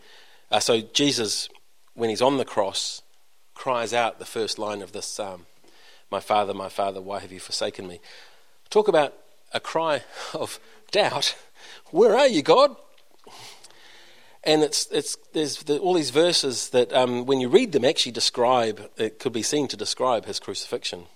[0.50, 1.48] Uh, so, Jesus,
[1.94, 3.02] when he's on the cross,
[3.54, 5.46] cries out the first line of this psalm
[6.10, 8.00] My Father, my Father, why have you forsaken me?
[8.70, 9.14] Talk about
[9.52, 10.02] a cry
[10.34, 11.36] of doubt.
[11.90, 12.76] Where are you, God?
[14.46, 18.12] and it's, it's, there's the, all these verses that, um, when you read them, actually
[18.12, 21.06] describe, it could be seen to describe his crucifixion.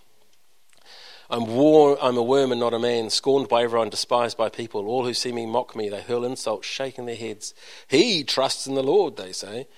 [1.31, 4.89] I'm, war, I'm a worm and not a man, scorned by everyone, despised by people.
[4.89, 5.89] All who see me mock me.
[5.89, 7.55] They hurl insults, shaking their heads.
[7.87, 9.69] He trusts in the Lord, they say.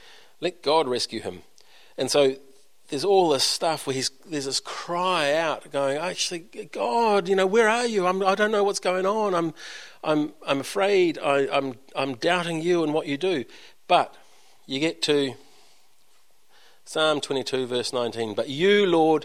[0.41, 1.43] Let God rescue him.
[1.99, 2.37] And so
[2.93, 6.41] there's all this stuff where he's, there's this cry out going, actually,
[6.73, 8.07] God, you know, where are you?
[8.07, 9.35] I'm, I do not know what's going on.
[9.35, 9.55] I'm,
[10.05, 11.17] I'm, I'm afraid.
[11.17, 13.47] I, I'm, I'm doubting you and what you do.
[13.89, 14.15] But
[14.67, 15.33] you get to
[16.85, 18.35] Psalm 22, verse 19.
[18.35, 19.25] But you, Lord,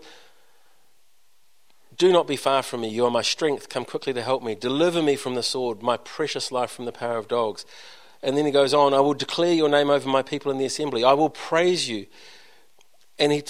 [1.98, 2.88] do not be far from me.
[2.88, 3.68] You are my strength.
[3.68, 4.56] Come quickly to help me.
[4.56, 7.66] Deliver me from the sword, my precious life from the power of dogs.
[8.24, 10.64] And then he goes on, I will declare your name over my people in the
[10.64, 11.04] assembly.
[11.04, 12.08] I will praise you
[13.20, 13.44] and he,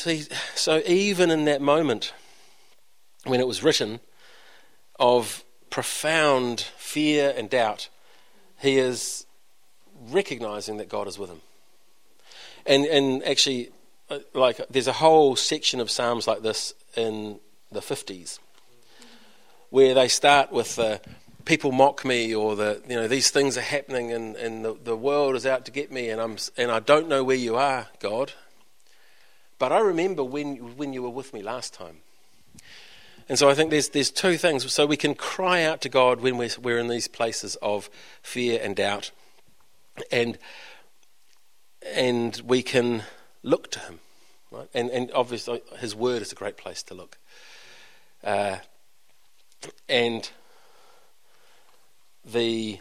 [0.56, 2.14] so even in that moment
[3.26, 4.00] when it was written
[5.00, 7.90] of profound fear and doubt,
[8.60, 9.26] he is
[10.10, 11.42] recognizing that God is with him.
[12.66, 13.72] And, and actually,
[14.10, 17.40] uh, like there's a whole section of psalms like this in
[17.72, 18.40] the 50s,
[19.70, 21.02] where they start with the
[21.46, 24.98] people mock me or that you know these things are happening and, and the, the
[24.98, 27.88] world is out to get me and I'm and I don't know where you are,
[28.00, 28.34] God.
[29.60, 31.98] But I remember when when you were with me last time.
[33.30, 34.72] And so I think there's there's two things.
[34.72, 37.90] So we can cry out to God when we're, we're in these places of
[38.22, 39.12] fear and doubt,
[40.12, 40.38] and
[41.94, 43.04] and we can
[43.44, 44.00] look to Him,
[44.52, 44.70] right?
[44.74, 47.18] And and obviously His Word is a great place to look.
[48.24, 48.58] Uh,
[49.90, 50.30] and
[52.24, 52.80] the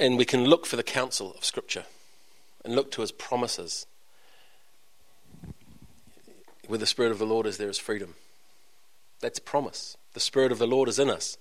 [0.00, 1.84] and we can look for the counsel of Scripture
[2.64, 3.86] and look to His promises.
[6.68, 8.14] Where the Spirit of the Lord is, there is freedom.
[9.20, 9.96] That's promise.
[10.12, 11.38] The Spirit of the Lord is in us.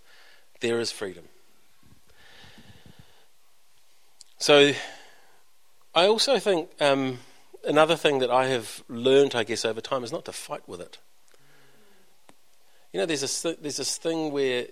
[0.62, 1.26] There is freedom.
[4.40, 4.72] So,
[5.94, 7.20] I also think um,
[7.66, 10.80] another thing that I have learned, I guess, over time is not to fight with
[10.80, 10.98] it.
[12.94, 14.68] You know, there's this, there's this thing where,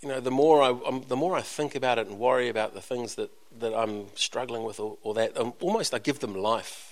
[0.00, 2.74] you know, the more I, um, the more I think about it and worry about
[2.74, 3.30] the things that,
[3.60, 6.85] that I'm struggling with or, or that, um, almost I give them life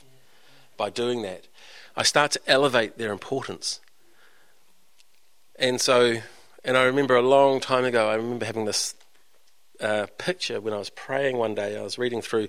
[0.77, 1.49] by doing that.
[1.97, 3.81] I start to elevate their importance.
[5.57, 6.17] And so,
[6.65, 8.95] and I remember a long time ago, I remember having this
[9.81, 11.79] uh, picture when I was praying one day.
[11.79, 12.49] I was reading through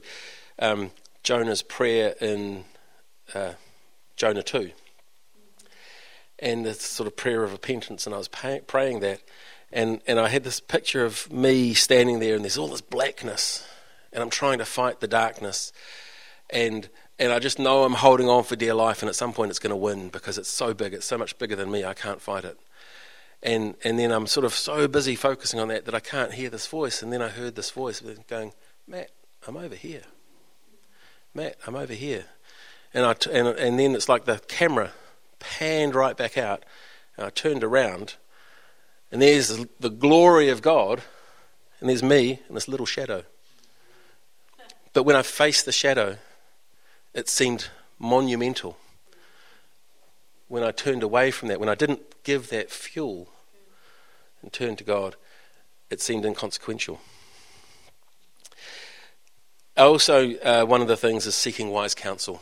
[0.60, 0.92] um,
[1.24, 2.66] Jonah's prayer in
[3.34, 3.54] uh,
[4.16, 4.72] Jonah 2.
[6.40, 9.22] And this sort of prayer of repentance, and I was pay- praying that.
[9.72, 13.68] And, and I had this picture of me standing there, and there's all this blackness,
[14.12, 15.72] and I'm trying to fight the darkness.
[16.50, 19.50] And and I just know I'm holding on for dear life, and at some point
[19.50, 21.94] it's going to win because it's so big, it's so much bigger than me, I
[21.94, 22.60] can't fight it.
[23.42, 26.50] And, and then I'm sort of so busy focusing on that that I can't hear
[26.50, 27.04] this voice.
[27.04, 28.54] And then I heard this voice going,
[28.88, 29.12] Matt,
[29.48, 30.02] I'm over here.
[31.34, 32.26] Matt, I'm over here.
[32.94, 34.92] And, I t- and, and then it's like the camera
[35.40, 36.64] panned right back out.
[37.18, 38.16] And I turned around,
[39.12, 41.02] and there's the, glory of God,
[41.80, 43.24] and there's me in this little shadow.
[44.94, 46.18] But when I face the shadow,
[47.16, 48.78] it seemed monumental.
[50.48, 53.30] When I turned away from that, when I didn't give that fuel
[54.44, 55.16] and turn to God,
[55.90, 57.00] it seemed inconsequential.
[59.78, 62.42] Also, uh, one of the things is seeking wise counsel.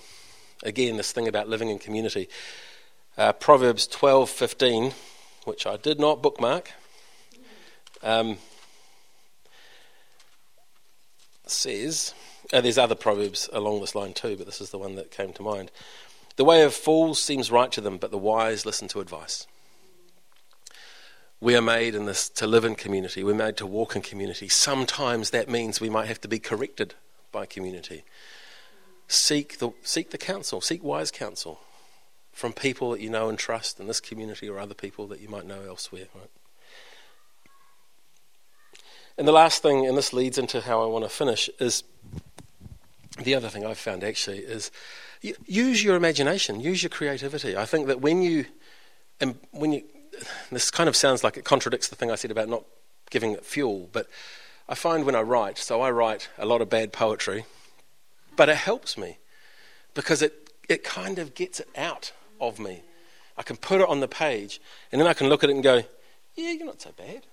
[0.63, 2.28] Again, this thing about living in community.
[3.17, 4.93] Uh, Proverbs twelve fifteen,
[5.45, 6.71] which I did not bookmark,
[8.01, 8.38] um,
[11.45, 12.13] says,
[12.51, 15.33] uh, there's other proverbs along this line too, but this is the one that came
[15.33, 15.71] to mind.
[16.35, 19.47] The way of fools seems right to them, but the wise listen to advice.
[21.39, 23.23] We are made in this to live in community.
[23.23, 24.47] We're made to walk in community.
[24.49, 26.95] Sometimes that means we might have to be corrected
[27.31, 28.03] by community.
[29.07, 31.59] Seek the, seek the counsel, seek wise counsel
[32.31, 35.29] from people that you know and trust in this community or other people that you
[35.29, 36.07] might know elsewhere.
[36.15, 36.29] Right?
[39.17, 41.83] And the last thing, and this leads into how I want to finish, is
[43.22, 44.72] the other thing I've found actually is
[45.45, 47.55] use your imagination, use your creativity.
[47.55, 48.45] I think that when you,
[49.20, 49.84] and when you,
[50.51, 52.64] this kind of sounds like it contradicts the thing I said about not
[53.09, 54.07] giving it fuel, but
[54.68, 57.45] I find when I write, so I write a lot of bad poetry,
[58.36, 59.18] but it helps me
[59.93, 62.11] because it, it kind of gets it out
[62.41, 62.82] of me.
[63.38, 64.61] I can put it on the page
[64.91, 65.84] and then I can look at it and go,
[66.36, 67.24] yeah, you're not so bad.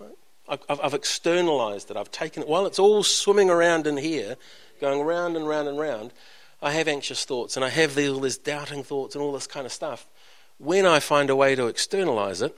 [0.00, 0.18] Right?
[0.48, 1.96] I've, I've externalized it.
[1.96, 2.48] I've taken it.
[2.48, 4.36] While it's all swimming around in here,
[4.80, 6.12] going round and round and round,
[6.62, 9.66] I have anxious thoughts and I have all these doubting thoughts and all this kind
[9.66, 10.06] of stuff
[10.58, 12.56] when I find a way to externalize it,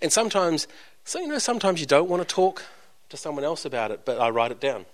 [0.00, 0.66] and sometimes,
[1.04, 2.64] so you know, sometimes you don't want to talk
[3.08, 4.86] to someone else about it, but I write it down,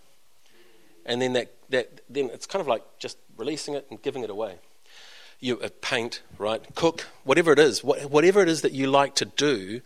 [1.07, 4.31] and then that, that then it's kind of like just releasing it and giving it
[4.31, 4.57] away.
[5.41, 6.62] You uh, paint, right?
[6.75, 9.81] Cook, whatever it is, whatever it is that you like to do,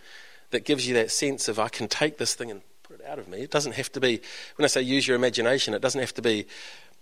[0.50, 2.62] that gives you that sense of I can take this thing and
[3.06, 3.38] out of me.
[3.38, 4.20] It doesn't have to be.
[4.56, 6.46] When I say use your imagination, it doesn't have to be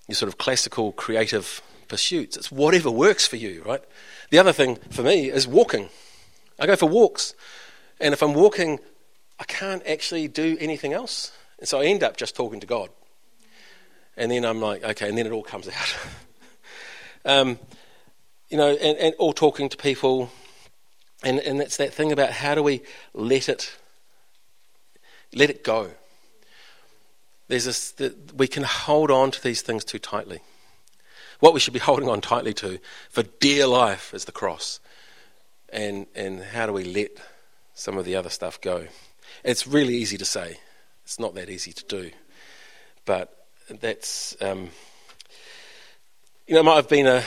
[0.09, 2.37] your sort of classical creative pursuits.
[2.37, 3.83] It's whatever works for you, right?
[4.31, 5.89] The other thing for me is walking.
[6.59, 7.35] I go for walks.
[8.01, 8.81] And if I'm walking,
[9.39, 11.33] I can't actually do anything else.
[11.59, 12.91] And so I end up just talking to God.
[14.17, 15.97] And then I'm like, okay, and then it all comes out.
[17.25, 17.59] um,
[18.49, 20.31] you know, and, and all talking to people.
[21.23, 22.83] And, and it's that thing about how do we
[23.13, 23.77] let it,
[25.35, 25.91] let it go.
[27.49, 27.95] There's this,
[28.35, 30.41] we can hold on to these things too tightly.
[31.41, 32.79] What we should be holding on tightly to
[33.11, 34.81] for dear life is the cross.
[35.69, 37.11] And, and how do we let
[37.75, 38.87] some of the other stuff go?
[39.43, 40.59] It's really easy to say,
[41.05, 42.11] it's not that easy to do.
[43.05, 44.71] But that's, um,
[46.47, 47.23] you know, I've been a,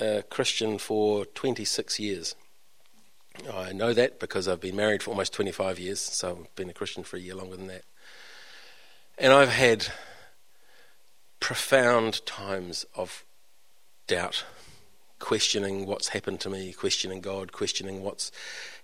[0.00, 2.34] a Christian for 26 years.
[3.52, 6.74] I know that because I've been married for almost 25 years, so I've been a
[6.74, 7.84] Christian for a year longer than that.
[9.16, 9.86] And I've had
[11.40, 13.24] profound times of
[14.06, 14.44] doubt,
[15.18, 18.32] questioning what's happened to me, questioning God, questioning what's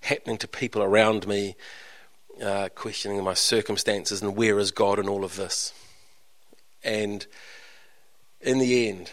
[0.03, 1.57] happening to people around me,
[2.43, 5.73] uh, questioning my circumstances and where is God in all of this.
[6.83, 7.27] And
[8.41, 9.13] in the end,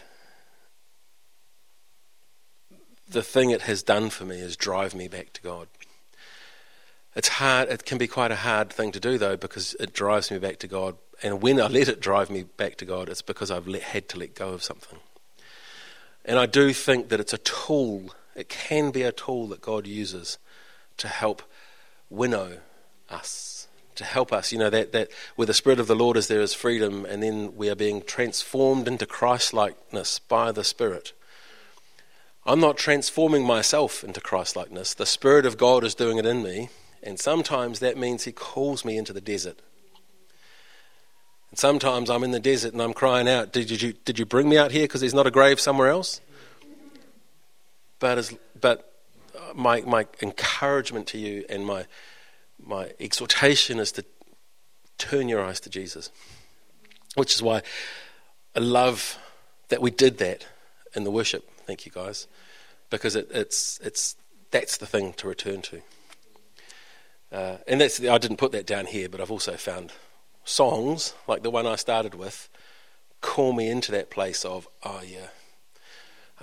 [3.11, 5.67] the thing it has done for me is drive me back to God.
[7.15, 10.31] It's hard, it can be quite a hard thing to do though, because it drives
[10.31, 10.95] me back to God.
[11.21, 14.09] And when I let it drive me back to God, it's because I've let, had
[14.09, 14.99] to let go of something.
[16.23, 19.87] And I do think that it's a tool, it can be a tool that God
[19.87, 20.37] uses
[20.97, 21.43] to help
[22.09, 22.59] winnow
[23.09, 24.51] us, to help us.
[24.51, 27.21] You know, that, that where the Spirit of the Lord is, there is freedom, and
[27.21, 31.13] then we are being transformed into Christ likeness by the Spirit.
[32.45, 34.93] I'm not transforming myself into Christ likeness.
[34.93, 36.69] The Spirit of God is doing it in me,
[37.03, 39.59] and sometimes that means He calls me into the desert.
[41.51, 44.49] And sometimes I'm in the desert and I'm crying out, Did you, did you bring
[44.49, 46.21] me out here because there's not a grave somewhere else?
[47.99, 48.91] But, as, but
[49.53, 51.85] my, my encouragement to you and my,
[52.65, 54.05] my exhortation is to
[54.97, 56.09] turn your eyes to Jesus.
[57.15, 57.61] Which is why
[58.55, 59.19] I love
[59.67, 60.47] that we did that
[60.95, 61.47] in the worship.
[61.71, 62.27] Thank you, guys,
[62.89, 64.17] because it, it's it's
[64.51, 65.81] that's the thing to return to.
[67.31, 69.93] Uh, and that's the, I didn't put that down here, but I've also found
[70.43, 72.49] songs like the one I started with
[73.21, 75.27] call me into that place of oh yeah,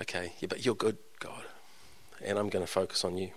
[0.01, 1.43] okay, yeah, but you're good, God,
[2.25, 3.31] and I'm going to focus on you.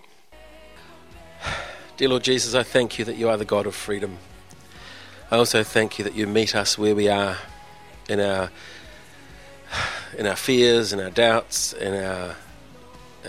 [1.98, 4.16] Dear Lord Jesus, I thank you that you are the God of freedom.
[5.30, 7.36] I also thank you that you meet us where we are
[8.08, 8.50] in our
[10.18, 12.36] in our fears and our doubts and our,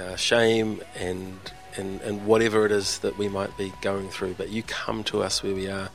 [0.02, 1.40] our shame and,
[1.78, 4.36] and and whatever it is that we might be going through.
[4.36, 5.90] But you come to us where we are.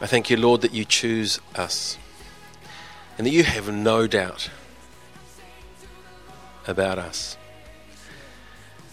[0.00, 1.98] I thank you, Lord, that you choose us
[3.16, 4.50] and that you have no doubt
[6.66, 7.36] about us.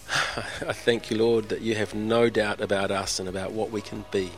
[0.38, 3.82] I thank you, Lord, that you have no doubt about us and about what we
[3.82, 4.32] can be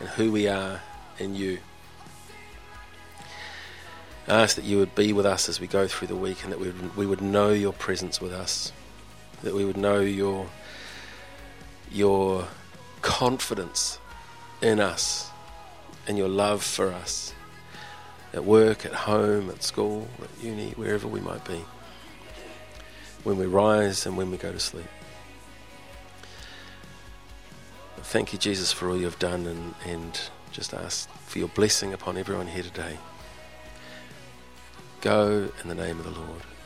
[0.00, 0.80] and who we are
[1.18, 1.58] in you.
[4.26, 6.52] I ask that you would be with us as we go through the week and
[6.52, 8.72] that we would, we would know your presence with us,
[9.42, 10.48] that we would know your,
[11.90, 12.48] your
[13.02, 13.98] confidence
[14.62, 15.30] in us
[16.08, 17.34] and your love for us
[18.32, 21.64] at work, at home, at school, at uni, wherever we might be,
[23.22, 24.86] when we rise and when we go to sleep.
[27.98, 30.20] Thank you, Jesus, for all you've done and, and
[30.50, 32.98] just ask for your blessing upon everyone here today.
[35.04, 36.53] Go in the name of the Lord.